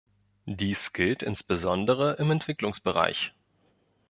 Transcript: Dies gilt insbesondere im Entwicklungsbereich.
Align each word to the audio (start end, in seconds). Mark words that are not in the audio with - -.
Dies 0.47 0.93
gilt 0.93 1.21
insbesondere 1.21 2.13
im 2.13 2.31
Entwicklungsbereich. 2.31 3.35